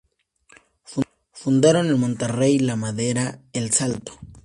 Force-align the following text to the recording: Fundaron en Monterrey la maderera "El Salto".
Fundaron 1.31 1.85
en 1.85 1.99
Monterrey 1.99 2.57
la 2.57 2.75
maderera 2.75 3.37
"El 3.53 3.71
Salto". 3.71 4.13